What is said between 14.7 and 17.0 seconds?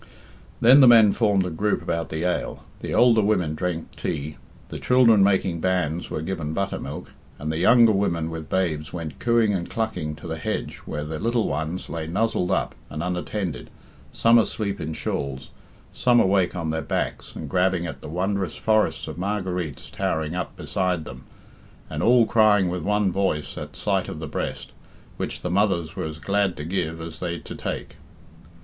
in shawls, some awake on their